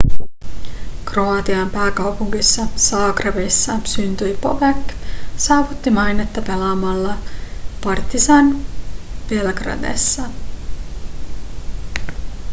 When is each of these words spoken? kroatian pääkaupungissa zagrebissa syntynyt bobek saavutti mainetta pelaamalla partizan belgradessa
kroatian 1.05 1.69
pääkaupungissa 1.69 2.65
zagrebissa 2.77 3.71
syntynyt 3.85 4.41
bobek 4.41 4.93
saavutti 5.37 5.89
mainetta 5.91 6.41
pelaamalla 6.41 7.17
partizan 7.83 8.65
belgradessa 9.29 10.21